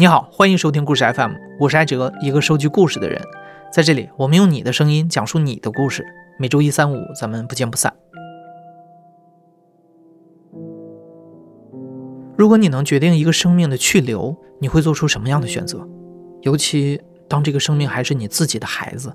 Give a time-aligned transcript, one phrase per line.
[0.00, 3.20] 你好，欢迎收听故事 FM，我是艾哲，一个收集故事的人。
[3.72, 6.06] 在这里，我们用你的声音讲述你的故事。
[6.38, 7.92] 每周一、三、五，咱们不见不散。
[12.36, 15.84] 如果你能决定一个生命的去留，你会做出什么样的选择？
[16.42, 19.12] 尤其当这个生命还是你自己的孩子。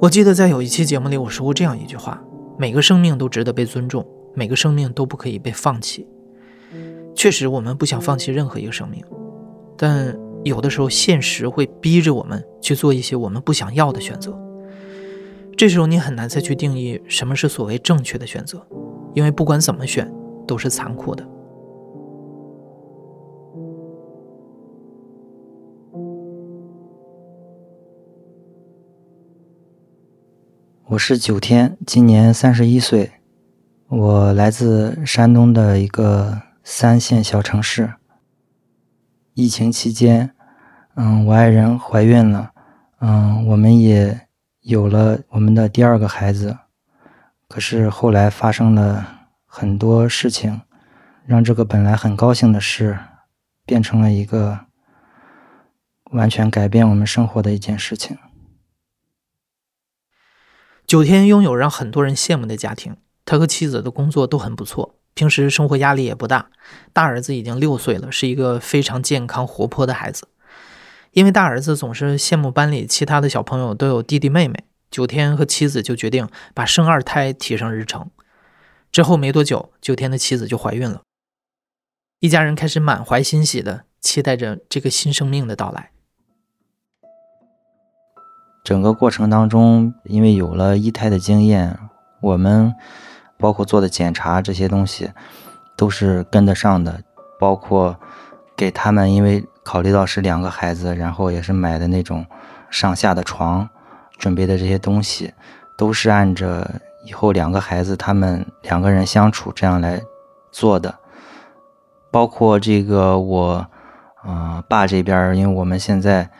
[0.00, 2.24] 我记得在有一期节目里，我说过这样一句话：
[2.56, 4.02] 每个生命都值得被尊重，
[4.34, 6.08] 每个生命都不可以被放弃。
[7.14, 9.02] 确实，我们不想放弃任何一个生命，
[9.76, 14.36] 但有的时候现实会逼着我们去做一些我们不想要的选择。
[15.56, 18.64] 这时候你很难再去定义什么是所谓正确的选择，
[19.14, 20.12] 因为不管怎么选
[20.46, 21.26] 都是残酷的。
[30.88, 33.10] 我是九天，今年三十一岁，
[33.88, 37.94] 我来自山东的一个三线小城市。
[39.36, 40.34] 疫情期间，
[40.94, 42.52] 嗯，我爱人怀孕了，
[43.00, 44.28] 嗯，我们也
[44.62, 46.56] 有了我们的第二个孩子。
[47.46, 50.62] 可是后来发生了很多事情，
[51.26, 52.98] 让这个本来很高兴的事，
[53.66, 54.60] 变成了一个
[56.12, 58.16] 完全改变我们生活的一件事情。
[60.86, 66.50] 九天拥有让很多人羡慕的家庭，他和妻子的工作都很不错，平时生活压力也不大。
[66.92, 70.28] 大儿子已经六岁了，是一个非常健康活泼的孩子。
[71.12, 78.10] 因为大儿子总是羡慕班里其他的小朋友都有弟弟妹妹，九天和妻子就决定把生二胎提上日程。
[78.92, 81.00] 之后没多久，九天的妻子就怀孕了，
[82.20, 85.90] 一家人开始满怀欣喜的期待着这个新生命的到来。
[88.62, 91.78] 整个过程当中，因为有了一胎的经验，
[92.20, 92.74] 我们
[93.38, 95.10] 包括做的检查这些东西
[95.76, 97.00] 都是跟得上的。
[97.38, 97.96] 包括
[98.56, 102.24] 给他们，因为考虑到是两个孩子，然后也是买的那种
[102.70, 103.68] 上下的床，
[104.16, 105.32] 准备的这些东西
[105.76, 110.00] 都是按着以后两个孩子他们两个人相处这样来
[110.50, 110.94] 做的。
[112.10, 113.66] 包括这个我，
[114.26, 116.30] 嗯，爸这边，因为我们现在。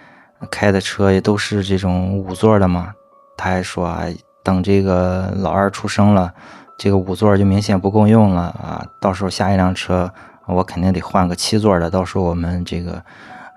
[0.50, 2.92] 开的车也都是这种五座的嘛，
[3.38, 4.04] 他还说啊，
[4.44, 6.32] 等这个老二出生了，
[6.78, 10.12] 这个五座就明显不够用了啊，到时候下一辆车
[10.47, 13.03] 我肯定得换个七座的，到时候我们这个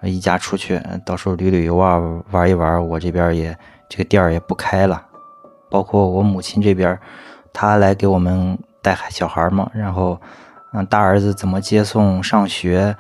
[0.04, 2.00] 一家出去，到时候旅旅游啊，
[2.32, 3.58] 玩一玩，我这边也
[3.90, 5.02] 这个店儿也不开了，
[5.70, 6.98] 包括我母亲这边，
[7.52, 10.20] 她来给我们带小孩嘛，然后
[10.72, 12.96] 嗯，大儿子怎么接送上学，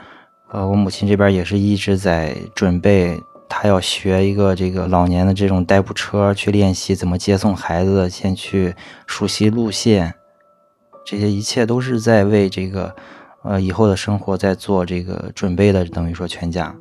[0.49, 3.19] 呃，我母亲这边也是一直在准备。
[3.49, 8.75] 他要学一个这个老年的这种代步车去练习怎么接送孩子，先去
[9.07, 10.13] 熟悉路线，
[11.03, 12.95] 这些一切都是在为这个
[13.43, 16.73] 呃以后的生活在做这个准备的，等于说全家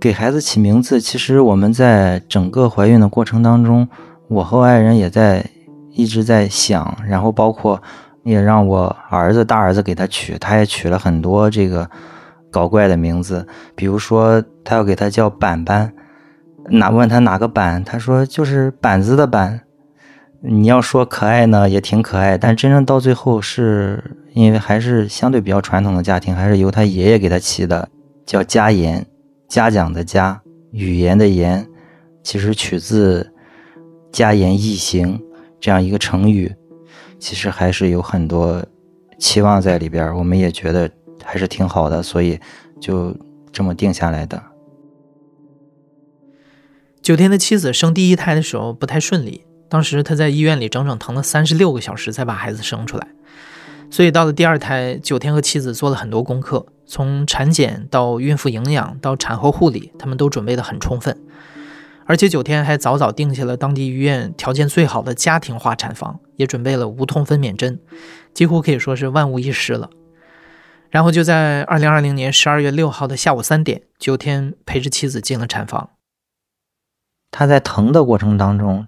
[0.00, 0.98] 给孩子起名字。
[0.98, 3.86] 其实我们在整个怀孕的过程当中，
[4.28, 5.44] 我和我爱人也在
[5.90, 7.80] 一直在想，然后包括
[8.24, 11.88] 也让我儿子大儿子给他取，他也取了很多这个。
[12.52, 15.92] 搞怪的名字，比如说他要给他叫板板，
[16.68, 19.62] 哪问他哪个板，他说就是板子的板。
[20.44, 27.88] 你要说可爱呢，也挺可爱，但真正到最后是因为还是相对比较传统的家庭，还是由他爷爷给他起的，
[28.26, 29.06] 叫嘉言，
[29.48, 30.42] 嘉奖的嘉，
[30.72, 31.66] 语言的言，
[32.22, 33.32] 其实取自
[34.10, 35.18] 嘉言易行
[35.60, 36.52] 这样一个成语，
[37.18, 38.62] 其实还是有很多
[39.18, 40.90] 期望在里边，我们也觉得。
[41.24, 42.40] 还是挺好的，所以
[42.80, 43.16] 就
[43.52, 44.42] 这么定下来的。
[47.00, 53.08] 九天的妻子生第一胎的时候不太顺利，当时她在医院里整整疼了三十六个小时才把孩子生出来。
[53.90, 61.20] 所以到了第二胎，九天和妻子做了很多功课，从产检到孕妇营养到产后护理，他们都准备的很充分。
[62.04, 67.80] 而且九天还早早定下了当地医院条件最好的家庭化产房，也准备了无痛分娩针，
[68.32, 69.90] 几乎可以说是万无一失了。
[70.92, 75.88] 然后就在二零二零年十二月六号的下午三点，九天陪着妻子进了产房。
[77.30, 78.86] 他在疼的过程当中，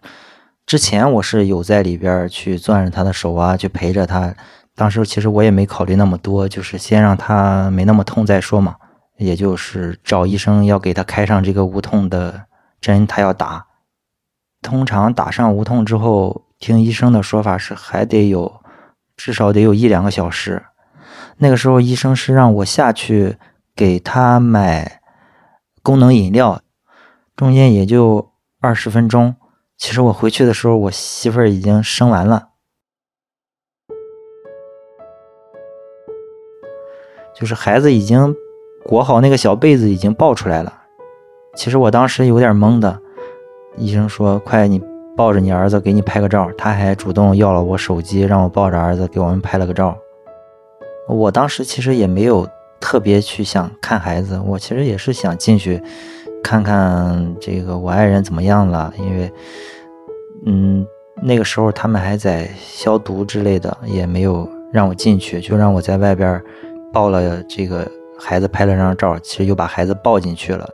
[0.66, 4.34] 之前我是有在里边去攥着他的手啊，去陪着他。
[4.74, 8.76] 当时其实我也没考虑那么多，就是先让他没那么痛再说嘛。
[9.16, 12.44] 也就是找医生要给他开上这个无痛的
[12.82, 13.64] 针，他要打。
[14.60, 18.60] 通常打上无痛之后，听医生的说法是还得有
[19.16, 20.62] 至少得有一两个小时。
[21.38, 23.36] 那个时候，医生是让我下去
[23.74, 25.00] 给他买
[25.82, 26.60] 功能饮料，
[27.34, 29.34] 中间也就二十分钟。
[29.76, 32.48] 其实我回去的时候，我媳妇儿已经生完了。
[37.34, 38.32] 就是孩子已经
[38.86, 40.82] 裹好那个小被子，已经抱出来了。
[41.56, 43.00] 其实我当时有点懵的，
[43.76, 44.80] 医生说：“快，你
[45.16, 49.98] 抱着你儿子，给你拍个照。”他还主动要了我手机，让我抱着儿子给我们拍了个照。
[51.08, 52.48] 我当时其实也没有
[52.80, 55.82] 特别去想看孩子，我其实也是想进去
[56.42, 59.32] 看看这个我爱人怎么样了，因为，
[60.46, 60.86] 嗯，
[61.22, 66.42] 那个时候他们还在消毒之类的，也没有让我进去，就让我在外边
[66.92, 70.68] 抱了这个孩子拍了张照，其实又把孩子抱进去了。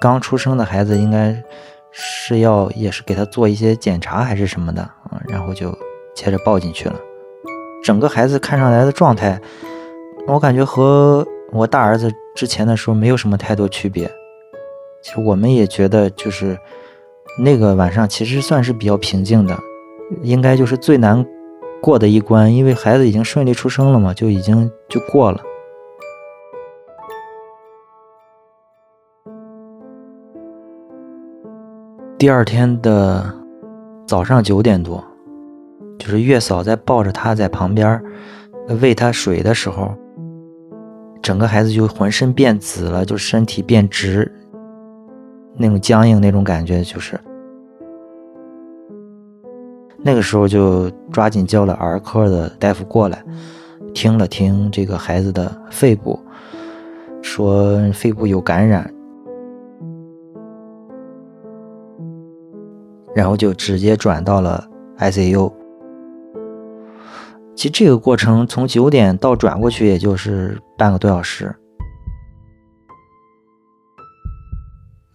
[0.00, 1.36] 刚出生的孩子应该
[1.90, 5.76] 是要也是给他做一些检查还是什么的啊，然后就
[6.18, 6.96] 接着抱进去了。
[7.84, 9.40] 整个孩子看上来的状态，
[10.26, 14.10] 我感觉和我大儿子之前的时候没有什么太多区别。
[15.00, 16.58] 其实我们也觉得，就是
[17.38, 19.56] 那个晚上其实算是比较平静的，
[20.22, 21.24] 应该就是最难
[21.80, 25.40] 过的一关，因为孩子已经顺利出生了嘛，就已经就过了。
[32.18, 33.32] 第二天的
[34.04, 35.02] 早上九点多，
[36.08, 38.02] 就是月嫂在抱着他在旁边
[38.80, 39.94] 喂他水的时候，
[41.20, 44.32] 整个孩子就浑身变紫了，就身体变直，
[45.54, 47.20] 那种僵硬那种感觉，就是
[49.98, 53.22] 那个时候就抓紧叫了儿科的大夫过来，
[53.92, 56.18] 听了听这个孩子的肺部，
[57.20, 58.90] 说肺部有感染。
[63.14, 64.66] 然后就直接转到了
[64.98, 65.52] ICU。
[67.58, 71.52] 其实这个过程从九点到转过去，也就是半个多小时。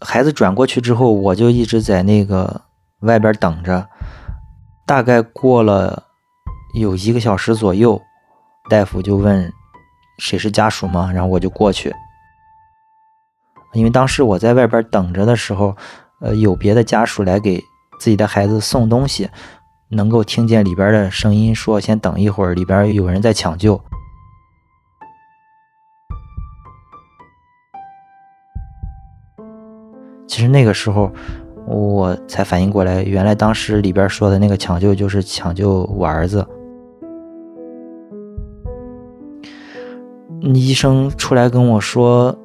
[0.01, 2.63] 孩子转过去之后，我就一直在那个
[2.99, 3.87] 外边等着。
[4.85, 6.03] 大概过了
[6.77, 8.01] 有一个小时左右，
[8.69, 9.49] 大夫就问
[10.19, 11.09] 谁是家属吗？
[11.13, 11.95] 然后我就过去，
[13.71, 15.73] 因为当时我在外边等着的时候，
[16.19, 17.63] 呃，有别的家属来给。
[17.99, 19.29] 自己的孩子送东西，
[19.93, 23.79] 能够听见里边的声音，说先等一会儿，里边有人在抢救。
[30.27, 31.11] 其实那个时候，
[31.67, 36.45] 我才反应过来，原来当时里边说的那个抢救就是抢救我儿子。
[40.41, 42.35] 医生出来跟我说，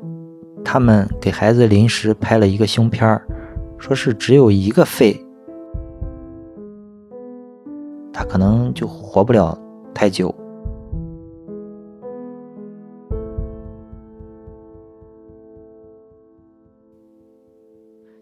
[0.65, 3.21] 他们给孩子临时拍了一个胸片
[3.79, 5.25] 说是只有一个肺。
[8.19, 9.56] 他可能就活不了
[9.94, 10.35] 太久。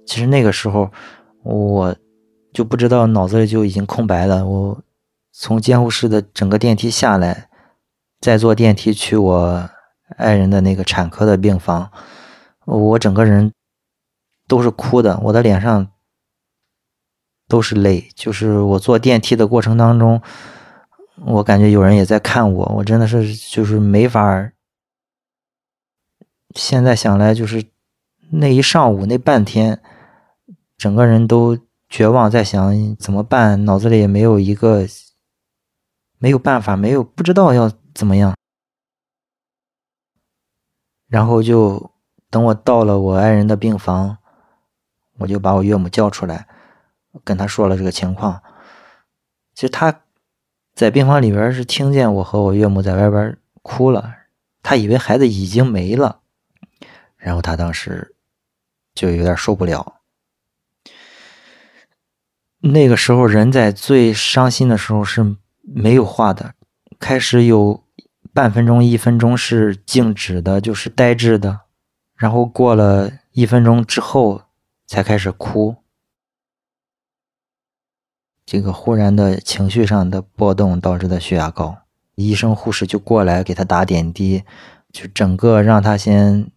[0.04, 0.90] 其实那个时候，
[1.42, 1.96] 我
[2.52, 4.46] 就不知道脑子里就已经空白了。
[4.46, 4.78] 我
[5.32, 7.48] 从监护室的整个电梯下来，
[8.20, 9.70] 再坐电梯去我
[10.18, 11.90] 爱人的那个产科的病房，
[12.66, 13.50] 我整个人
[14.46, 15.88] 都是哭的，我的脸上。
[17.48, 20.20] 都是泪，就是我坐电梯的过程当中，
[21.24, 24.50] 我感觉有人也在看我，我真的是就是没法。
[26.54, 27.64] 现在想来，就是
[28.30, 29.80] 那一上午那半天，
[30.76, 34.86] 整个人都绝望，在想怎么办，脑子里也没有一个
[36.18, 38.34] 没有办法，没有不知道要怎么样。
[41.08, 41.92] 然后就
[42.30, 44.18] 等我到了我爱人的病房，
[45.18, 46.48] 我就把我岳母叫出来。
[47.24, 48.42] 跟他说了这个情况，
[49.54, 50.02] 其实他
[50.74, 54.14] 在病房里边是听见我和我岳母在外边哭了，
[54.62, 56.20] 他以为孩子已经没了，
[57.16, 58.14] 然后他当时
[58.94, 59.94] 就有点受不了。
[62.60, 66.54] 那个时候人在最伤心的时候是没有话的，
[66.98, 67.84] 开始有
[68.32, 71.60] 半分钟、一分钟是静止的，就是呆滞的，
[72.16, 74.42] 然后过了一分钟之后
[74.86, 75.76] 才开始哭。
[78.46, 81.78] 这个忽然的情绪上的波动导致的血压高，
[82.14, 84.44] 医生护士就过来给他打点滴，
[84.92, 86.48] 就整个让他先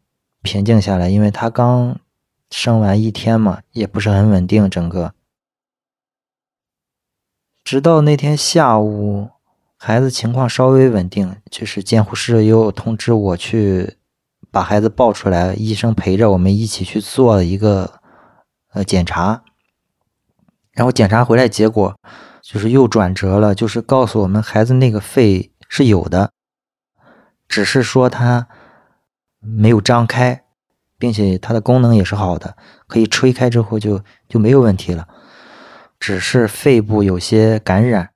[0.43, 1.99] 平静下来，因为他刚
[2.51, 4.69] 生完一天嘛，也不是很稳定。
[4.69, 5.13] 整个
[7.63, 9.29] 直到那天下午，
[9.75, 13.97] 孩子情况稍微稳定，就是监护室又通知我去
[14.51, 17.99] 把孩子抱出来，医生陪着我们一起去做一个
[18.73, 19.43] 呃检查。
[20.79, 21.93] 然后检查回来，结果
[22.41, 26.31] 就是又转折了，就是告诉我们孩子那个肺是有的，
[27.49, 28.47] 只是说它
[29.41, 30.45] 没有张开，
[30.97, 32.55] 并且它的功能也是好的，
[32.87, 35.05] 可以吹开之后就就没有问题了，
[35.99, 38.11] 只是肺部有些感染，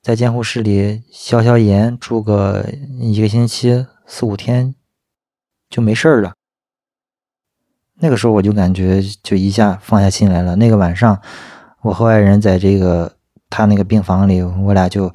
[0.00, 2.64] 在监护室里消消炎，住个
[3.00, 4.74] 一个星期四五天
[5.68, 6.32] 就没事儿了。
[7.96, 10.56] 那个时候我就感觉就一下放下心来了。
[10.56, 11.20] 那个晚上，
[11.82, 13.16] 我和爱人在这个
[13.50, 15.12] 他那个病房里，我俩就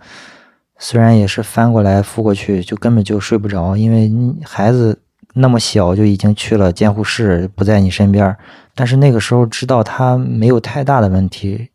[0.78, 4.12] 虽然也是翻过来覆过去，就根本就睡不着，因为
[4.44, 5.02] 孩子
[5.34, 8.38] 那么小就已经去了监护室，不在你身边。
[8.76, 11.70] 但是那个时候知道他没有太大的问题，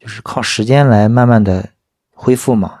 [0.00, 1.68] 就是靠时间来慢慢的
[2.10, 2.80] 恢复嘛。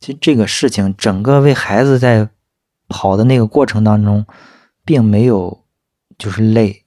[0.00, 2.28] 其实这个事情，整个为孩子在
[2.88, 4.24] 跑的那个过程当中。
[4.88, 5.66] 并没有，
[6.16, 6.86] 就是累，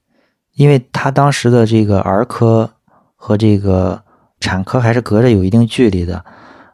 [0.54, 2.70] 因为他当时的这个儿科
[3.16, 4.04] 和这个
[4.40, 6.24] 产科还是隔着有一定距离的，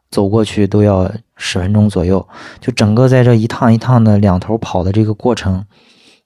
[0.10, 2.28] 走过去都要十分钟左右。
[2.60, 5.66] 就整个在这一趟一趟的两头跑的这个过程，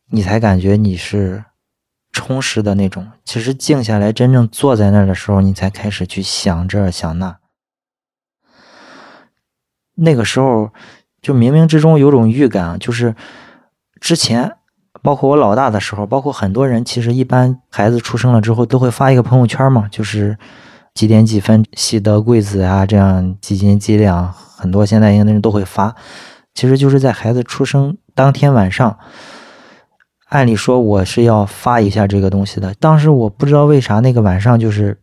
[0.09, 1.43] 你才感觉你是
[2.13, 3.07] 充实的那种。
[3.25, 7.37] 其实静下来，真正坐在那儿的时候，你才开始去想这想那。
[9.95, 10.71] 那个时候，
[11.21, 13.13] 就冥冥之中有种预感，就是
[13.99, 14.57] 之前。
[15.03, 20.37] 包括我老大的时候，包括很多人，其实一般孩子出生了之后都会发一个朋友圈嘛，就是
[20.93, 25.95] 几点几分喜得贵子啊，这样几斤几两，很多现在应该人都会发。
[26.53, 28.99] 其实就是在孩子出生当天晚上，
[30.27, 32.73] 按理说我是要发一下这个东西的。
[32.75, 34.99] 当时我不知道为啥那个晚上就是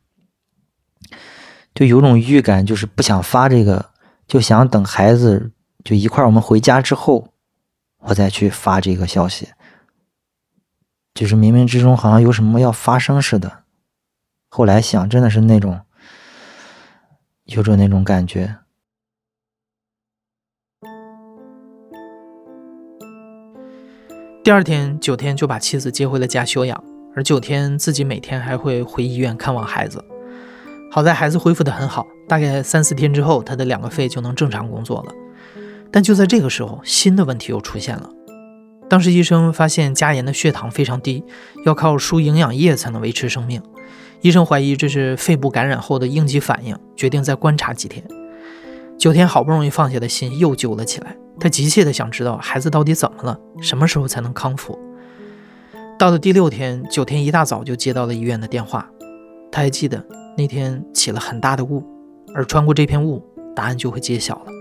[1.74, 3.86] 就有种预感，就是不想发这个，
[4.26, 5.50] 就想等孩子
[5.82, 7.28] 就一块我们回家之后，
[8.00, 9.48] 我再去发这个消息。
[11.18, 13.64] 就是冥冥之中好像有什么要发生似的，
[14.48, 15.80] 后来想真的是那种，
[17.46, 18.58] 有种那种感觉。
[24.44, 26.80] 第二天，九天就把妻子接回了家休养，
[27.16, 30.04] 而九天自己每天还会回医院看望孩子。
[30.88, 35.12] 好在孩子恢复的很好，大概三四天之后，他的两个肺就能正常工作了。
[35.90, 38.08] 但就在这个时候，新的问题又出现了。
[38.88, 41.22] 当时医生发现佳妍的血糖非常低，
[41.64, 43.62] 要靠输营养液才能维持生命。
[44.22, 48.04] 医生怀疑这是肺部感染后的应激反应，决定再观察几天。
[48.98, 54.76] 九天好不容易放下的心又揪了起来，他急切地想知道孩子到底怎么了，什么时候才能康复。
[55.98, 58.88] 到了第六天，九天一大早就接到了医院的电话，
[59.52, 60.04] 他还记得
[60.36, 61.84] 那天起了很大的雾，
[62.34, 63.22] 而穿过这片雾，
[63.54, 64.57] 答案就会揭晓了。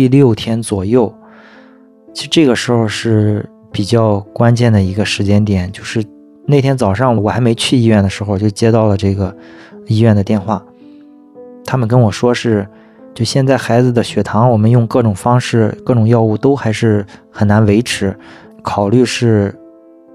[0.00, 1.14] 第六天左右，
[2.14, 6.02] 其实这个时候是比较关键的一个时间点，就是
[6.46, 9.36] 那天早上我还没去医院的时候，就接到了这个
[9.88, 10.64] 医院的电话。
[11.66, 12.66] 他们跟我说是，
[13.12, 18.16] 就现在孩子的血糖，我们用各种方式、各种药物都还是很难维持，
[18.62, 19.54] 考虑是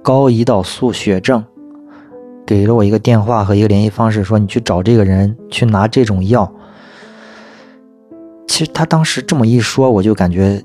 [0.01, 1.46] 高胰岛素血症。
[2.44, 6.51] 给了我一个电话和一个联系方式，说你去找这个人去拿这种药。
[8.48, 10.64] 其实他当时这么一说，我就感觉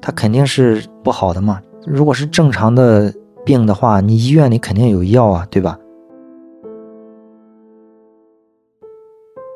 [0.00, 1.60] 他肯定是不好的嘛。
[1.84, 3.12] 如果是正常的
[3.44, 5.78] 病的话，你医院里肯定有药啊，对吧？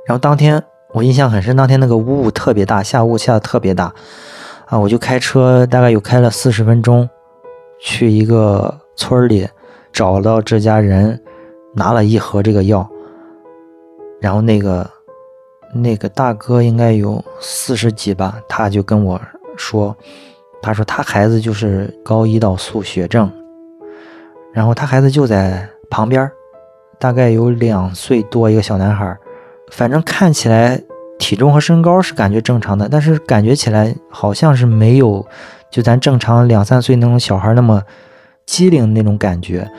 [0.07, 0.63] 然后当天
[0.93, 3.95] 我印象很深，当天那个雾特别大，下雾下的特别大
[4.67, 7.09] 啊，我就开车大概有开了四十分钟，
[7.79, 9.47] 去一个村里
[9.93, 11.23] 找到这家人，
[11.75, 12.89] 拿了一盒这个药，
[14.21, 14.91] 然后那个。
[15.73, 19.21] 那个大哥应该有四十几吧，他就跟我
[19.57, 19.97] 说，
[20.61, 23.31] 他说他孩子就是高胰岛素血症，
[24.53, 26.31] 然后他孩子就在旁边，
[26.99, 29.17] 大概有两岁多一个小男孩，
[29.71, 30.81] 反正看起来
[31.19, 35.25] 体重和身高是感觉正常的，但是感觉起来好像是没有
[35.71, 37.83] 就咱正常两三岁那种小孩那么
[38.45, 39.71] 机灵那种感觉。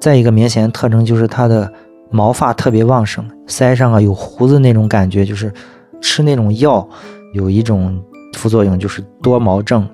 [0.00, 1.72] 再一个明显特征就是他的。
[2.10, 5.52] 毛发特别旺盛，腮上啊有胡子那种感觉，就是
[6.00, 6.88] 吃那种药
[7.34, 8.00] 有一种
[8.34, 9.86] 副作用，就是多毛症。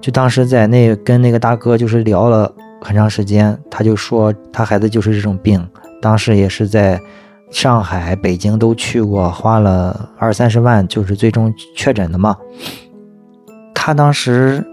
[0.00, 5.64] 就当时在那跟那个大哥就是聊了很长时间，他就说他孩子就是这种病，
[6.02, 7.00] 当时也是在
[7.50, 12.36] 上海、北京都去过，花了二三十万，就是最终确诊的嘛。
[13.74, 14.64] 他当时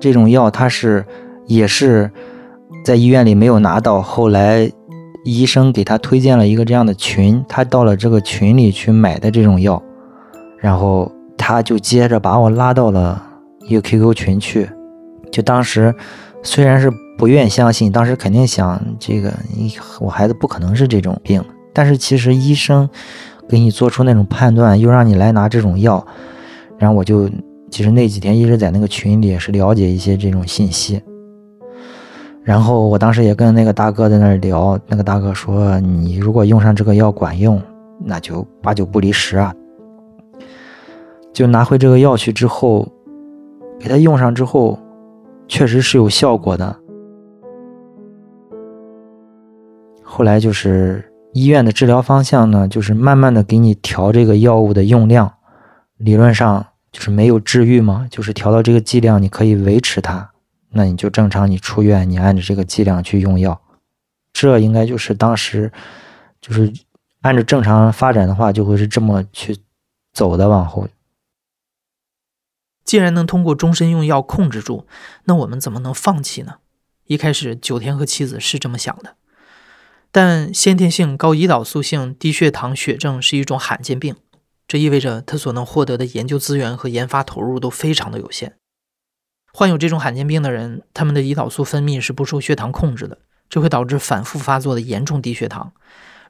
[0.00, 1.04] 这种药他是
[1.46, 2.10] 也是
[2.84, 4.72] 在医院里没有拿到，后来。
[5.24, 9.80] 医生给他推荐了一个这样的群，他到了这个群里去买的这种药，
[10.58, 13.22] 然后他就接着把我拉到了
[13.68, 14.68] 一个 QQ 群去。
[15.30, 15.94] 就当时
[16.42, 19.32] 虽然是不愿相信，当时肯定想这个
[20.00, 22.88] 我孩子不可能是这种病，但是其实医生
[23.48, 26.04] 给你做出那种判断，又让你来拿这种药，
[26.78, 27.30] 然后我就
[27.70, 31.00] 其实那几天一直在那个群里也是了解一些这种信息。
[32.44, 37.62] 然后我当时也跟那个大哥在那儿聊，那个大哥说：“你如果用上这个药管用，
[38.04, 39.54] 那就八九不离十啊。”
[41.32, 42.86] 就拿回这个药去之后，
[43.78, 44.78] 给他用上之后，
[45.46, 46.76] 确实是有效果的。
[50.02, 55.32] 后来就是医院的治疗方向呢，就是慢慢的给你调这个药物的用量，
[55.96, 60.31] 理论上就是没有治愈嘛，就是调到这个剂量，你可以维持它。
[60.72, 63.60] 那你就正常，你出院，你按照这个剂量去用药，
[64.32, 65.70] 这应该就是当时，
[66.40, 66.72] 就是
[67.20, 69.58] 按照正常发展的话，就会是这么去
[70.12, 70.48] 走的。
[70.48, 70.88] 往后，
[72.84, 74.86] 既然能通过终身用药控制住，
[75.24, 76.56] 那我们怎么能放弃呢？
[77.04, 79.16] 一开始，九天和妻子是这么想的，
[80.10, 84.16] 但先天性高胰岛素性低血糖血症是一种罕见病，
[84.66, 88.56] 这意味着他所能获得的研究资源和研发投入都非常的有限。
[89.52, 93.18] 患有这种罕见病的人，他们的胰岛素分泌是不受血糖控制的，
[93.48, 95.72] 这会导致反复发作的严重低血糖。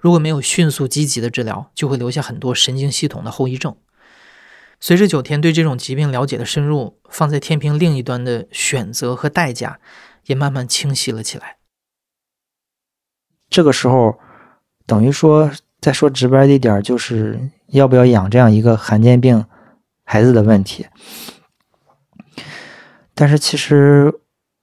[0.01, 3.77] 如果没有迅速积极的治疗，就会留下很多神经系统的后遗症。
[4.81, 9.79] 随着九天对这种疾病了解的深入，放在天平另一端的选择和代价
[10.27, 11.59] 也慢慢清晰了起来。
[13.49, 14.19] 这个时候，
[14.85, 19.47] 等于说再说直白一点，就是要不要养这样一个罕见病
[20.05, 20.87] 孩子的问题。
[23.15, 24.13] 但是其实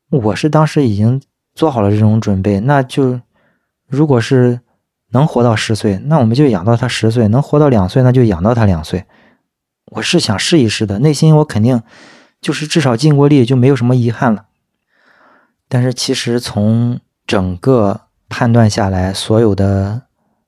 [0.10, 1.22] 我是当时已经
[1.53, 3.20] 做好了这种准备，那就
[3.88, 4.60] 如果是
[5.12, 9.06] 能活到十岁，那我们就养到他十岁；能活到两岁，那就养到他两岁。
[9.91, 11.82] 我是想试一试的，内心我肯定
[12.41, 14.46] 就是至少尽过力，就没有什么遗憾了。
[15.68, 20.03] 但是其实从整个判断下来，所有的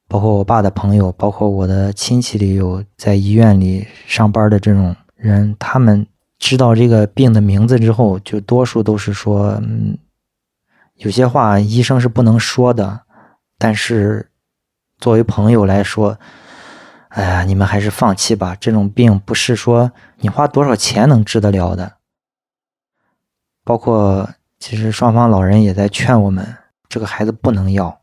[0.08, 6.08] 包括我爸的朋友，包括我的亲戚里有在医院里上班的这种人，他们。
[6.42, 9.96] 知道这个病的名字之后，就多数都是说，嗯，
[10.96, 13.02] 有些话医生是不能说的。
[13.60, 14.32] 但是
[14.98, 16.18] 作为朋友来说，
[17.10, 18.58] 哎呀，你们还是放弃吧。
[18.60, 21.98] 这种病不是说你花多少钱能治得了的。
[23.64, 24.28] 包括
[24.58, 26.58] 其实双方老人也在劝我们，
[26.90, 28.02] 这个孩子不能要，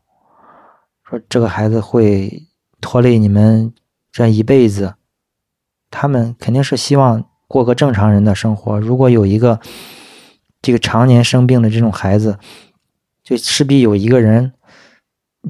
[1.03, 2.47] 说这个孩子会
[2.79, 3.73] 拖累你们
[4.13, 4.95] 这一辈子。
[5.91, 7.28] 他们肯定是希望。
[7.49, 8.79] 过个正常人的生活。
[8.79, 9.59] 如果有一个
[10.61, 12.37] 这个常年生病的这种孩子，
[13.23, 14.53] 就势必有一个人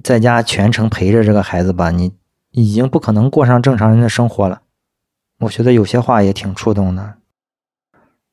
[0.02, 1.92] 在家全程陪着这个孩子吧。
[1.92, 2.14] 你
[2.52, 4.62] 已经不可能过上正常人的生活了。
[5.42, 7.16] 我觉得有些话也挺触动的。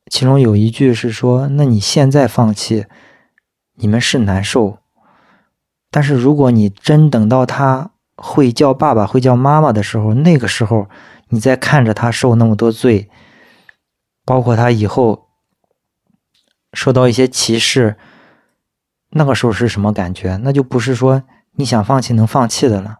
[0.09, 2.87] 其中有一句是说：“那你现在放弃，
[3.74, 4.79] 你们是难受；
[5.90, 10.88] 但是如果你真等到他会叫爸爸、会叫妈妈的时候，那个时候
[11.31, 13.11] 你再看着他受那么多罪。”
[14.26, 15.28] 包括他以后
[16.74, 17.96] 受到一些歧视，
[19.10, 20.36] 那个时候是什么感觉？
[20.42, 22.98] 那就不是说你想放弃能放弃的了。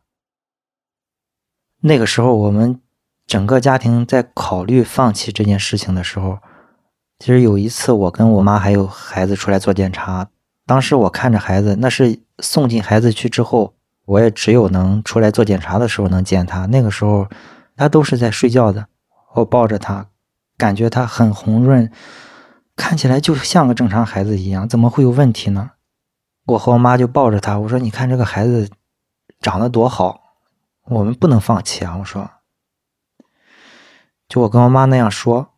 [1.81, 2.81] 那个时候，我们
[3.27, 6.39] 整个家庭在考虑放弃这件事情的时候，
[7.19, 10.29] 其实有一次我跟我妈还有孩子出来做检查，
[10.65, 16.67] 当时我看着孩子，那是送进孩子去之后，我也只有能出来做检查的时候能见他。
[16.67, 17.29] 那个时候
[17.77, 18.87] 他都是在睡觉的，
[19.35, 20.09] 我抱着他。
[20.57, 21.91] 感觉他很红润，
[22.75, 25.73] 看起来就像个正常孩子一样，怎么会有问题呢？
[26.47, 28.71] 我和我妈就抱着他，我说：“你看这个孩子
[29.41, 30.21] 长得多好，
[30.85, 32.31] 我们不能放弃啊！”我说，
[34.29, 35.49] 就我跟我妈那样说，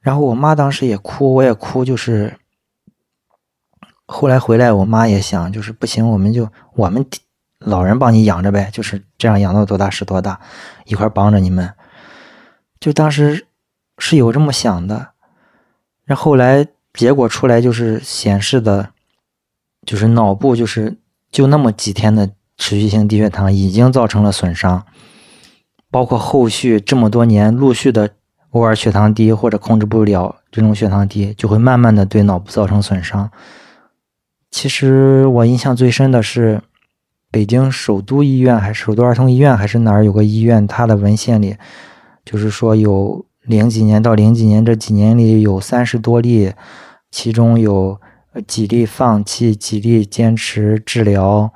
[0.00, 2.38] 然后我妈当时也哭，我也哭，就是
[4.06, 7.06] 后来回来，我妈也想，就是不行，我们就我们
[7.58, 10.40] 老人帮你养着呗，就是这样养到多大是多大，
[10.86, 11.74] 一块帮着你们，
[12.80, 13.46] 就当时。
[14.04, 15.10] 是有这么想的，
[16.04, 18.88] 然后来结果出来就是显示的，
[19.86, 20.96] 就是脑部就是
[21.30, 24.84] 就那么几天的持续性低血糖已经造成了损伤，
[25.88, 28.10] 包括后续这么多年陆续的
[28.50, 33.30] 偶尔血糖低或者控制不了这种血糖低，就会慢慢的对脑部造成损伤。
[34.50, 36.60] 其实我印象最深的是
[37.30, 41.56] 北京首都医院还是首都儿童医院还是哪儿有个医院，它的文献里
[42.24, 43.24] 就是说有。
[43.42, 46.52] 零几年到零几年这几年里有三十多例，
[47.10, 48.00] 其中有
[48.46, 51.52] 几例放弃，几例坚持治疗，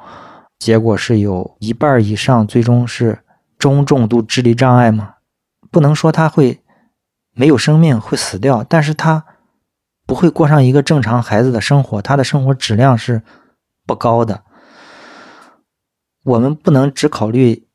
[0.59, 3.21] 结果是有一半以上最终是
[3.57, 5.15] 中重度智力障碍嘛？
[5.71, 6.61] 不能说他会
[7.33, 9.25] 没有生命会死掉，但是他
[10.07, 13.23] 不会过上一个正常孩子的生活，他的生活质量是
[13.87, 14.43] 不高的。
[16.25, 17.69] 我们不能只考虑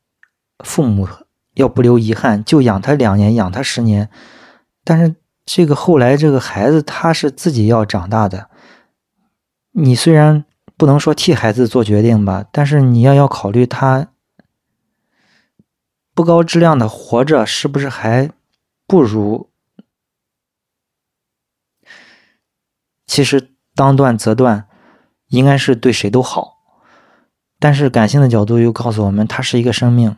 [0.65, 1.08] 父母。
[1.55, 4.09] 要不留遗憾，就养他两年，养他十年，
[4.83, 8.49] 但是这个后来这个孩子他是自己要长大的，
[9.71, 10.45] 你虽然
[10.77, 14.07] 不能说替孩子做决定吧，但是你要要考虑他
[16.13, 18.31] 不高质量的活着是不是还
[18.87, 19.49] 不如。
[23.05, 24.67] 其实当断则断，
[25.27, 26.59] 应该是对谁都好。
[27.59, 30.15] 但是感性的角度又告诉我们，它是一个生命，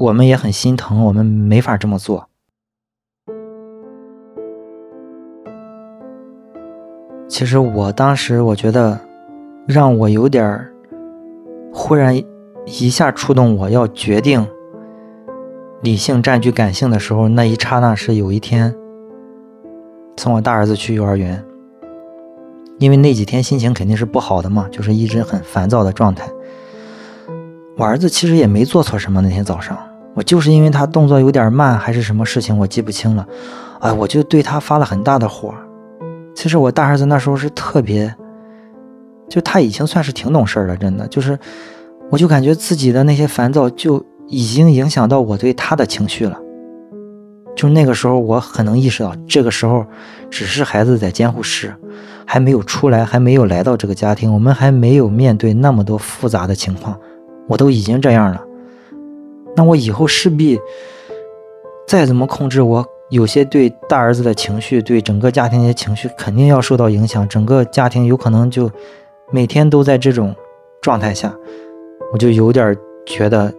[0.00, 2.26] 我们也很心疼，我们没法这么做。
[7.28, 8.98] 其实我当时我觉得，
[9.68, 10.72] 让我有点儿
[11.70, 12.18] 忽然
[12.64, 14.48] 一下触动，我要决定
[15.82, 18.74] 理性占据感性的时候，那一刹那是有一天
[20.16, 21.44] 送我大儿子去幼儿园。
[22.78, 26.26] 因为那几天心情肯定是不好的嘛，就是一直很烦躁的状态。
[27.76, 29.78] 我儿子其实也没做错什么，那天早上
[30.14, 33.26] 我就是因为他动作有点慢，还是什么事情，我记不清了。
[33.80, 35.54] 哎，我就对他发了很大的火。
[36.34, 38.14] 其实我大儿子那时候是特别，
[39.28, 41.38] 就他已经算是挺懂事了，真的就是，
[42.10, 46.38] 我就感觉自己的那些烦躁就已经影响到我对他的情绪了。
[47.56, 49.84] 就那个时候，我很能意识到，这个时候
[50.30, 51.74] 只是孩子在监护室。
[52.26, 56.96] 还没有出来，还没有来到这个家庭，我们还没有面对那么多复杂的情况，
[57.48, 58.40] 我都已经这样了，
[59.56, 60.58] 那我以后势必
[61.86, 68.70] 再怎么控制，我有些对大儿子的情绪，对整个家庭的情绪肯定要受到影响，整个家庭有可能就
[69.32, 70.34] 每天都在这种
[70.80, 71.34] 状态下，
[72.12, 73.52] 我就有点觉得，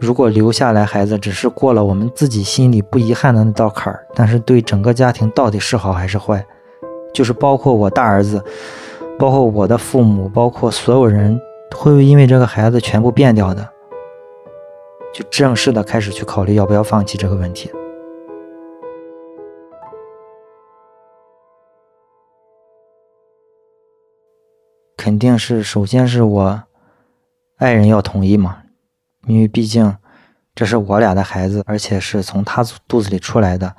[0.00, 6.44] 如果留下来孩子只是过了我们自己心里不遗憾的那道坎儿，但是对整个家庭到底是好还是坏？
[7.14, 8.42] 就是包括我大儿子，
[9.18, 11.40] 包括我的父母，包括所有人，
[11.76, 13.68] 会不会因为这个孩子全部变掉的？
[15.12, 17.70] 就正式的开始去考虑要不要放弃这个问题。
[24.96, 26.62] 肯定是首先是我
[27.56, 28.62] 爱人要同意嘛，
[29.26, 29.96] 因为毕竟
[30.54, 33.74] 这是我俩的孩子，而且是从他肚子里出来的，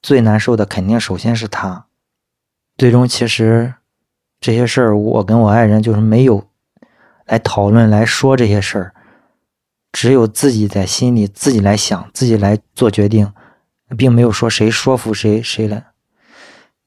[0.00, 1.86] 最难受的肯定首先是他。
[2.78, 3.74] 最终，其实
[4.40, 6.48] 这些事儿，我跟我爱人就是没有
[7.26, 8.91] 来讨论、来说这些事儿，
[9.92, 13.32] 只有自己在心里自己来想、自己来做决定，
[13.96, 15.92] 并没有说谁说服谁谁来。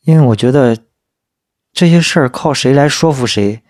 [0.02, 0.78] 因为我觉得
[1.72, 3.64] 这些事儿靠谁来说服谁，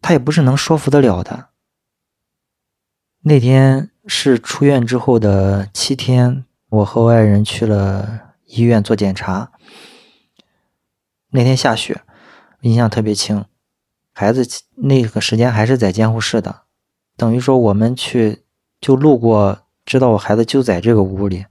[0.00, 1.48] 他也不是能说服得了的。
[3.22, 9.52] 那天是出院之后的七天，我和我爱人去了医院做检查。
[11.30, 12.02] 那天下雪，
[12.62, 13.44] 印象特别清。
[14.12, 16.62] 孩子那个时间还是在监护室的，
[17.20, 18.44] 等于说我们去
[18.80, 21.44] 就路过，知道我孩子就在这个屋里。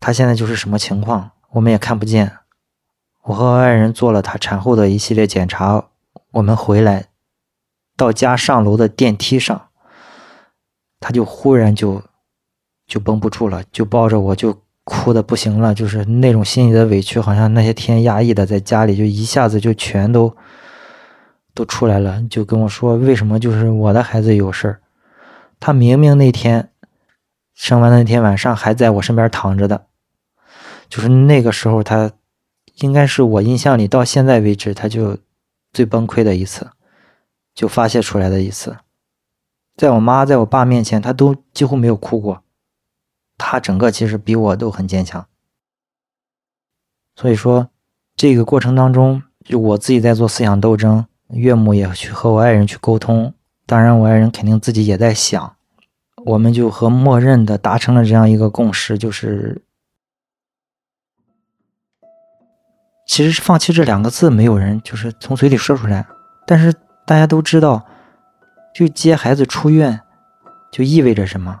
[0.00, 2.38] 他现在就是什么情况，我们也看不见。
[3.22, 5.90] 我和爱人做了他产后的一系列检查，
[6.32, 7.06] 我们回来
[7.96, 9.68] 到家上楼的电梯上，
[10.98, 12.02] 他就忽然就
[12.84, 14.58] 就绷不住了，就抱着我就。
[14.90, 20.34] 哭的不行了，就是那种心里的委屈，好像那些天压抑的，在家里就一下子就全都
[21.58, 24.80] 都出来了，就跟我说为什么就是我的孩子有事儿，
[25.58, 26.70] 他明明那天
[27.52, 29.86] 生完那天晚上还在我身边躺着的，
[30.88, 32.12] 就是那个时候他
[32.76, 35.18] 应该是我印象里到现在为止他就
[35.72, 36.70] 最崩溃的一次，
[37.56, 38.76] 就发泄出来的一次，
[39.74, 42.44] 在我妈在我爸面前他都几乎没有哭过。
[43.36, 45.26] 他整个其实比我都很坚强，
[47.16, 47.70] 所以说
[48.14, 53.34] 这个过程当中，就我自己在做思想斗争，岳母也去和我爱人去沟通，
[53.66, 55.54] 当然我爱人肯定自己也在想，
[56.24, 59.62] 我们就和默认的达成了这样一个共识，就是
[63.06, 66.06] 其实放弃这两个字，没有人就是从嘴里说出来，
[66.46, 66.72] 但是
[67.06, 67.86] 大家都知道，
[68.74, 70.00] 就接孩子出院，
[70.70, 71.60] 就意味着什么。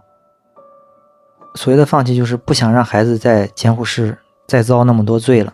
[1.54, 5.52] 所谓的放弃，就是不想让孩子在监护室再遭那么多罪了，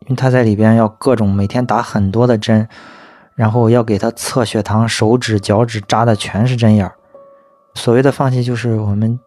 [0.00, 2.68] 因为他在里边要各种每天打很多的针，
[3.34, 6.96] 然后要给他测血糖，手指、脚趾扎的全是针眼儿。
[7.74, 9.18] 所谓的放弃，就是我们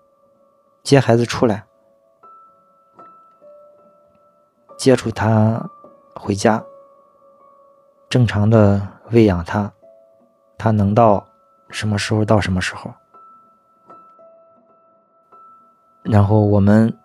[0.82, 1.66] 接孩子出来，
[4.78, 5.70] 接触他
[6.16, 6.64] 回家，
[8.08, 9.70] 正常的喂养他，
[10.58, 11.28] 他能到
[11.70, 12.90] 什么时候到什么时候。
[16.04, 16.98] 然后我们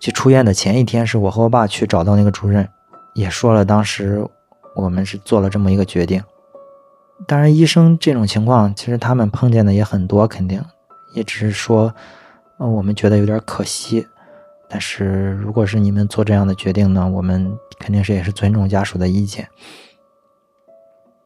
[0.00, 2.66] 去出院的前一天，是我和我爸去找到那个主任，
[3.12, 4.26] 也说了当时
[4.74, 6.24] 我们是做了这么一个决定。
[7.26, 10.62] 当然，医生这种情况其实他们碰见的也很多，肯定
[11.14, 11.94] 也只是说，
[12.58, 14.06] 呃，我们觉得有点可惜，
[14.68, 19.48] 但是如果是你们做这样的决定呢，我们肯定是也是尊重家属的意见。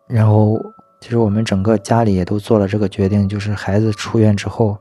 [0.07, 0.61] 然后，
[1.01, 4.79] 其实我们整个家里也都做了这个决定，就是孩子出院之后，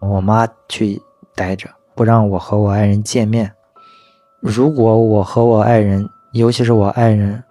[0.00, 1.00] 我妈去
[1.34, 3.52] 待着，不让我和我爱人见面。
[4.40, 7.42] 如果我和我爱人，尤其是我爱人，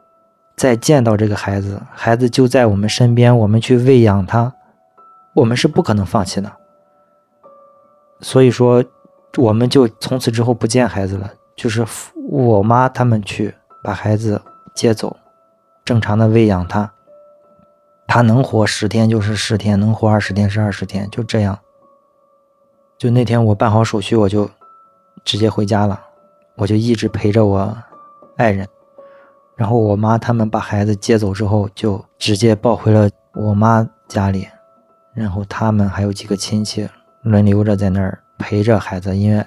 [0.57, 4.53] 再见到这个孩子，孩子就在我们身边，我们去喂养他，
[5.33, 6.51] 我们是不可能放弃的。
[8.19, 8.83] 所以说。
[9.35, 11.85] 我们就从此之后不见孩子了，就是
[12.27, 14.41] 我妈他们去把孩子
[14.73, 15.15] 接走，
[15.85, 16.91] 正常的喂养他，
[18.07, 21.59] 他能活十天就是十天，能活二十天是二十天，就这样。
[22.97, 24.49] 就那天我办好手续，我就
[25.23, 26.01] 直接回家了，
[26.55, 27.77] 我就一直陪着我
[28.37, 28.67] 爱人，
[29.57, 34.47] 然后我妈他们把孩子接走之后，就直接抱回了我妈家里，
[35.13, 36.87] 然后他们还有几个亲戚
[37.23, 38.17] 轮流着在那儿。
[38.39, 39.43] 陪着孩子，因为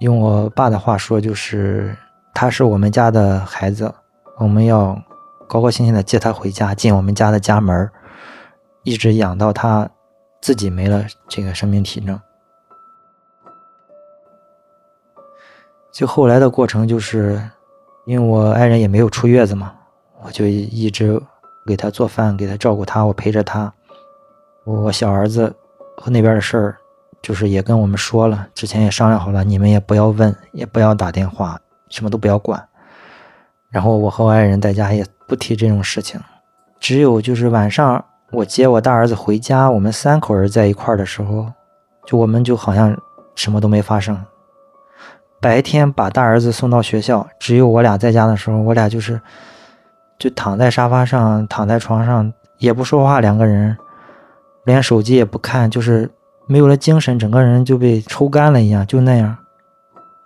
[0.00, 1.96] 用我爸的话说，就是
[2.34, 3.94] 他是我们家的孩子，
[4.36, 5.00] 我们要
[5.46, 7.88] 高高兴兴的接他回家，进我们家的家门
[8.82, 9.88] 一直养到他
[10.42, 12.20] 自己没了这个生命体征。
[15.92, 17.40] 就后来的过程，就是
[18.10, 19.72] 因为我爱人也没有出月子嘛，
[20.24, 21.22] 我就一直
[21.64, 23.72] 给他做饭，给他照顾他，我陪着他。
[24.64, 25.54] 我小儿子
[25.96, 26.76] 和那边的事儿。
[27.22, 32.66] 就是也跟我们说了，之前也商量好了，你们也不要问，也不要打电话，什么都不要管。
[33.68, 36.18] 然后我和我爱人在家也不提这种事情，
[36.80, 41.46] 只有就是晚上我接我大儿子回家，我们三口人在一块儿的时候，
[42.06, 42.98] 就我们就好像
[43.36, 44.18] 什么都没发生。
[45.40, 49.20] 白天把大儿子送到学校，只有我俩在家的时候，我俩就是
[50.18, 53.76] 就躺在沙发上，躺在床上也不说话，两个人
[54.64, 56.10] 连手机也不看，就是。
[56.46, 59.38] 没有了精神，整个人就被抽干了一样，就那样，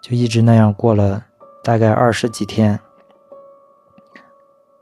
[0.01, 1.23] 就一直那样过了
[1.63, 2.81] 大概二十几天，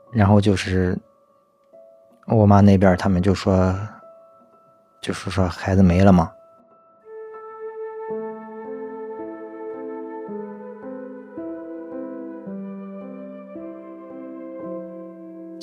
[0.09, 0.97] 然后就是
[2.27, 3.77] 我妈那边他们就说，
[5.01, 6.31] 就是说孩子没了嘛。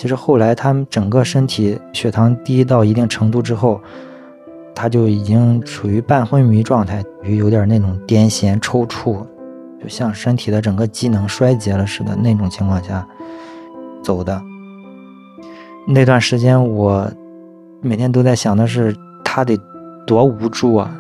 [0.00, 3.78] 其实后来他们整个身体血糖低到一定程度之后。
[4.72, 9.26] 他就已经处于半昏迷状态，于有点那种癫痫、抽搐，
[9.82, 13.06] 就像身体的整个机能衰竭了似的那种情况下
[14.02, 14.40] 走的。
[15.86, 17.06] 那段时间，我
[17.82, 19.58] 每天都在想的是，他得
[20.06, 20.96] 多无助啊，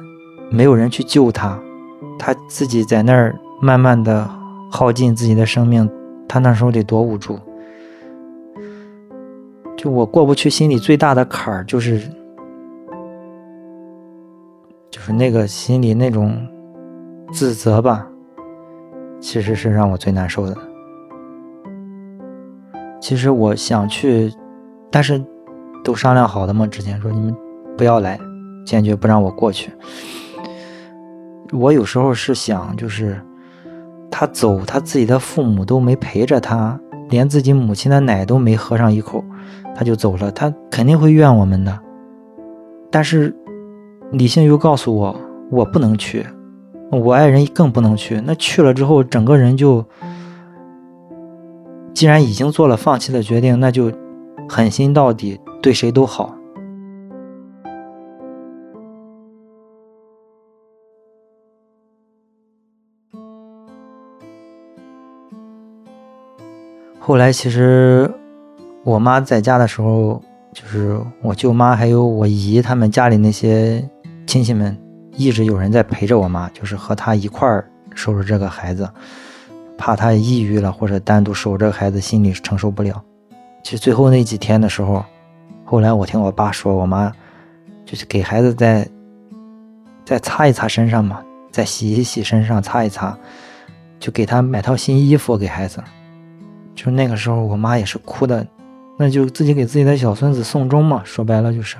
[0.50, 1.58] 没有人去救他，
[2.18, 4.28] 他自己在那儿慢慢的
[4.70, 5.88] 耗尽自己的生命，
[6.28, 7.38] 他那时候得多无助。
[9.80, 11.98] 就我过不去心里最大的坎儿，就是。
[14.90, 16.36] 就是那个心里那种
[17.32, 18.06] 自责吧，
[19.20, 20.54] 其实是让我最难受的。
[23.00, 24.30] 其实我想去，
[24.90, 25.24] 但是
[25.82, 27.34] 都商量好的嘛，之前说你们
[27.78, 28.20] 不要来，
[28.66, 29.72] 坚决不让我过去。
[31.52, 33.18] 我有时候是想，就是
[34.10, 36.78] 他走，他自己的父母都没陪着他，
[37.10, 39.22] 连自己母亲的奶都没喝上一口，
[39.74, 41.78] 他就走了，他肯定会怨我们的。
[42.90, 43.36] 但是。
[44.12, 45.16] 理性又告诉我，
[45.52, 46.26] 我不能去，
[46.90, 48.20] 我爱人更不能去。
[48.26, 49.84] 那去了之后，整个人就，
[51.94, 53.92] 既然已经做了放弃的决定，那就
[54.48, 56.34] 狠心到底，对谁都好。
[67.00, 68.08] 后来，其实
[68.84, 73.84] 我妈在家的时候，就是我舅妈还有我姨他们家里那些。
[74.26, 74.78] 亲戚们
[75.16, 78.88] 一直有人在陪着我妈，就是和她一块儿收拾这个孩子，
[79.76, 83.02] 怕她抑郁了或者单独守这个孩子，心里承受不了。
[83.64, 85.04] 其实最后那几天的时候，
[85.64, 87.12] 后来我听我爸说，我妈
[87.84, 88.86] 就是给孩子再
[90.04, 93.18] 再擦一擦身上嘛，再洗一洗身上，擦一擦，
[93.98, 95.82] 就给他买套新衣服给孩子。
[96.74, 98.46] 就那个时候，我妈也是哭的，
[98.98, 101.76] 那就自己给自己的小孙子送终嘛，说白了就是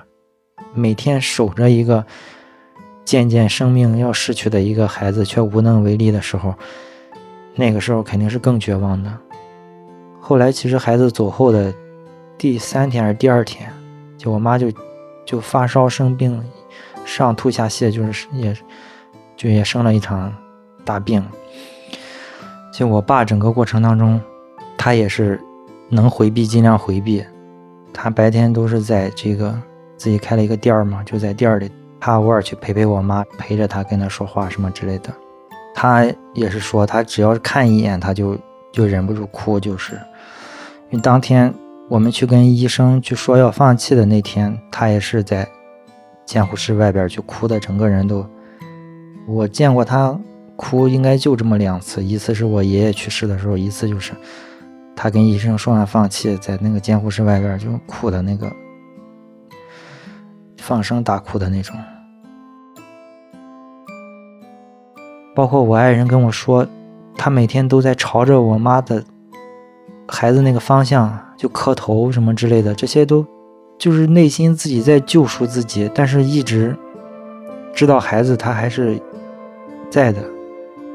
[0.75, 2.05] 每天守着一个。
[3.03, 6.55] 渐渐生命要逝去的一个孩子，却无能为力的时候，
[7.57, 9.13] 那个时候肯定是更绝望的。
[10.21, 11.75] 后来，其实孩子走后的
[12.39, 13.69] 第三天还是第二天，
[14.17, 14.71] 就我妈就
[15.27, 16.41] 就发烧生病，
[17.05, 18.57] 上吐下泻，就是也
[19.37, 20.33] 就也生了一场
[20.85, 21.25] 大病。
[22.73, 24.21] 就我爸整个过程当中，
[24.83, 25.39] 他也是
[25.91, 27.23] 能回避尽量回避，
[27.93, 29.55] 他白天都是在这个
[29.99, 31.71] 自己开了一个店儿嘛，就在店儿里。
[32.01, 35.13] 他偶尔去陪陪我妈，陪着她跟她说话什么之类的。
[35.75, 38.39] 他也是说，他只要看一眼，他就
[38.73, 39.97] 就忍不住哭，就是
[40.89, 41.53] 因为当天
[41.91, 45.47] 我们去跟医生去说要放弃的那天，他也是在
[46.25, 48.27] 监护室外边去哭的，整个人都，
[49.29, 50.19] 我见过他
[50.57, 54.15] 哭，应该就这么两次，一次是我爷爷去世的时候，一次就是
[55.03, 58.53] 他跟医生说完放弃，在那个监护室外边就哭的那个，
[60.59, 61.75] 放声大哭的那种。
[65.35, 66.67] 包括我爱人跟我说，
[67.17, 69.03] 他每天都在朝着我妈的
[70.07, 73.25] 孩子那个方向就磕头什么之类的，这些都
[73.79, 76.77] 就是内心自己在救赎自己，但是一直
[77.73, 79.01] 知道孩子他还是
[79.89, 80.21] 在的。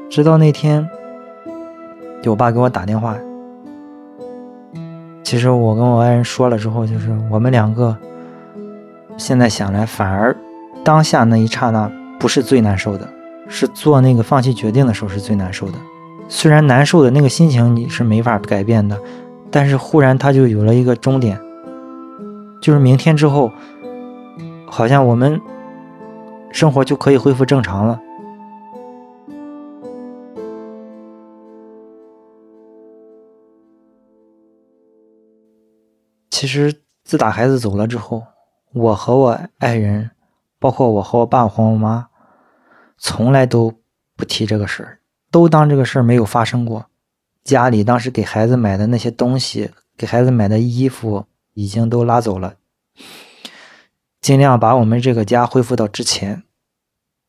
[0.08, 0.88] 直到那天，
[2.26, 3.18] 我爸给我打电话，
[5.26, 7.96] 其实我跟我爱人说了之后，就是我们两个
[9.16, 10.36] 现在想来，反而
[10.84, 13.08] 当下那一刹那不是最难受的。
[13.48, 15.78] 是做那个放弃决定的时候是最难受的，
[16.28, 18.96] 虽然难受的那个心情你是没法改变的，
[19.50, 21.40] 但是忽然它就有了一个终点，
[22.60, 23.50] 就是明天之后，
[24.68, 25.40] 好像我们
[26.52, 27.98] 生活就可以恢复正常了。
[36.36, 38.22] 其实自打孩子走了之后，
[38.74, 40.10] 我和我爱人，
[40.58, 42.08] 包括我和我爸和我妈。
[42.98, 43.72] 从来都
[44.14, 44.98] 不提这个事儿，
[45.30, 46.90] 都当这个事儿没有发生过。
[47.42, 52.56] 家里当时给孩子买的那些东西，给孩子买的衣服，已经都拉走了。
[54.20, 56.42] 尽量把我们这个家恢复到之前。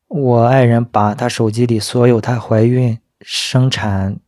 [0.08, 4.18] 我爱人把她手机里所有她怀孕、生产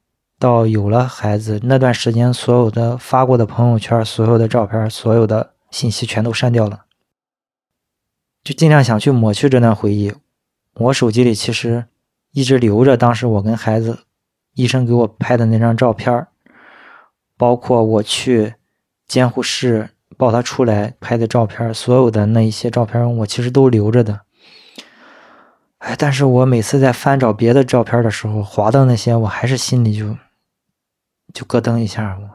[0.40, 6.84] 到有了孩子那段时间所有的发过的朋友圈、所有的照片、所有的信息全都删掉了，
[8.42, 10.14] 就尽量想去抹去这段回忆。
[10.76, 11.84] 我手机里其实
[12.32, 13.98] 一直留着当时我跟孩子
[14.54, 16.26] 医生给我拍的那张照片
[17.36, 18.54] 包括我去
[19.06, 24.20] 监护室抱他出来拍的照片所有的那一些照片我其实都留着的。
[25.78, 30.16] 哎，但是我每次在翻找别的照片的时候，划到那些，我还是心里就
[31.32, 32.18] 就咯噔一下。
[32.18, 32.30] 我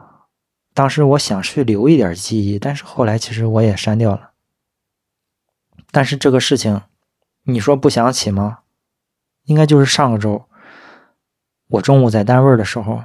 [0.74, 4.32] 当时我想去留一点记忆，但是后来其实我也删掉了。
[5.90, 6.82] 但是这个事情。
[7.48, 8.58] 你说不想起吗？
[9.44, 10.46] 应该就是上个周，
[11.68, 13.04] 我中午在单位的时候，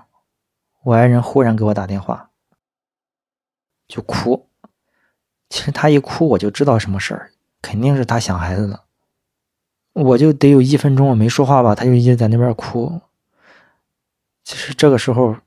[0.81, 2.31] 我爱人忽然给我打电话，
[3.87, 4.49] 就哭。
[5.47, 8.85] 其实他一哭，我就知道什么事儿，肯定是他想孩子了。
[9.93, 12.99] 我就得有一分钟我没说话吧，他就一直在那边哭。
[14.43, 15.37] 其实这个时候，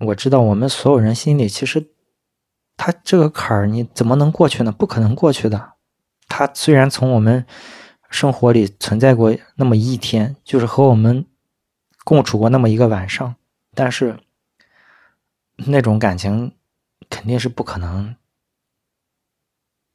[0.00, 1.90] 我知道我们所有人心里，其实
[2.76, 4.72] 他这个坎儿你怎么能过去呢？
[4.72, 5.74] 不可能过去的。
[6.28, 7.46] 他虽然从我们。
[8.12, 11.24] 生活里存在过那么一天，就是和我们
[12.02, 13.36] 共处过那么一个晚上，
[13.72, 14.18] 但是
[15.54, 16.56] 那种感情
[17.08, 18.16] 肯定是不可能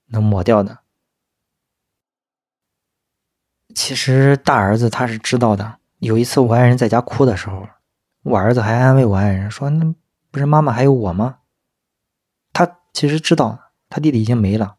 [0.06, 0.80] 能抹掉的。
[3.76, 5.80] 其实大儿子他是知道的。
[6.00, 7.68] 有一次我爱人在家哭的时候，
[8.26, 9.94] 我儿子还安慰我爱人说：“那
[10.32, 11.38] 不是妈妈还有我吗？”
[12.52, 14.78] 他其实知道他弟弟已经没了，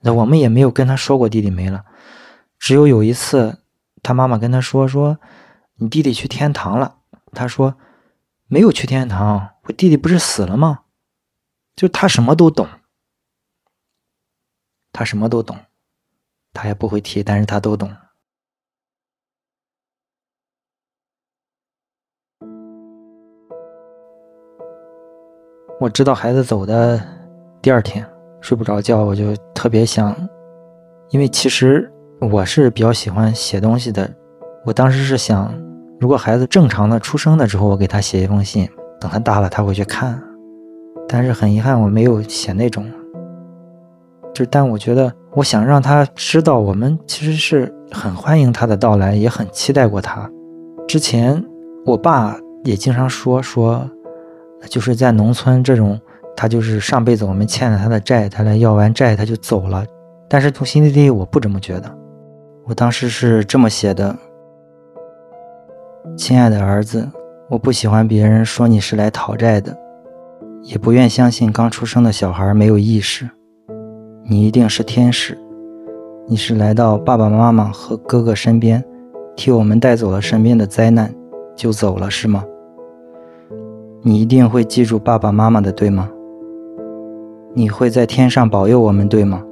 [0.00, 1.86] 那我们也没有跟他说过弟弟没了。
[2.58, 3.62] 只有有一次，
[4.02, 5.18] 他妈妈跟他说：“说
[5.76, 6.98] 你弟弟去天堂了。”
[7.32, 7.76] 他说
[8.46, 10.80] ：“没有去天堂，我弟弟不是死了吗？”
[11.74, 12.68] 就他什么都懂，
[14.92, 15.58] 他什么都懂，
[16.52, 17.96] 他也不会提，但是他都懂。
[25.78, 27.00] 我知道孩子走的
[27.60, 28.04] 第二天
[28.40, 30.16] 睡不着觉，我就特别想，
[31.10, 31.90] 因为其实。
[32.18, 34.10] 我是比较喜欢写东西的，
[34.64, 35.54] 我当时是想，
[36.00, 38.66] 如果孩子正常的出生了之后，我给他写一封信，
[38.98, 40.18] 等他大了他会去看。
[41.06, 42.90] 但是很遗憾，我没有写那种。
[44.32, 50.26] 就但我觉得，我想让他知道，我们其实是很欢迎他的到来，也很期待过他。
[50.88, 51.44] 之前
[51.84, 53.86] 我爸也经常说说，
[54.68, 56.00] 就是在农村这种，
[56.36, 59.84] 他就是上辈子我们欠了他的债，他来要完债他就走了。
[60.28, 61.90] 但是从心底里我不这么觉得。
[62.64, 64.16] 我当时是这么写的
[66.18, 67.08] ：“亲爱的儿子，
[67.48, 69.76] 我不喜欢别人说你是来讨债的，
[70.62, 73.30] 也不愿相信刚出生的小孩没有意识。
[74.28, 75.38] 你一定是天使，
[76.26, 78.84] 你是来到爸爸妈妈和哥哥身边，
[79.36, 81.14] 替我们带走了身边的灾难，
[81.54, 82.44] 就走了是吗？
[84.06, 86.08] 你一定会记住爸爸妈妈的，对吗？
[87.54, 89.42] 你会在天上保佑我们，对吗？”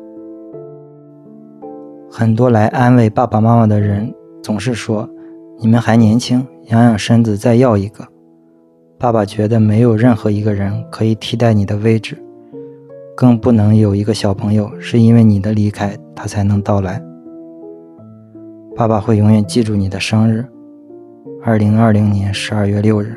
[2.08, 5.10] 很多来安慰爸爸妈妈的人总是说
[5.58, 8.06] ：“你们还年轻，养养身子，再要一个。
[8.96, 12.16] 爸爸觉得没有任何一个人可以替代你的位置，
[13.16, 17.02] 更不能有一个小朋友是因为你的离开他才能到来。
[18.76, 20.46] 爸爸会永远记住你的生日，
[21.42, 23.16] 二零二零年十二月六日。